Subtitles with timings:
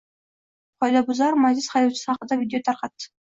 [0.83, 3.11] Qoidabuzar Matiz haydovchisi haqida video tarqaldi.